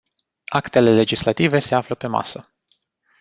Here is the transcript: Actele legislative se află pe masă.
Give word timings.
Actele 0.47 0.89
legislative 0.93 1.59
se 1.61 1.75
află 1.75 1.95
pe 1.95 2.07
masă. 2.07 2.49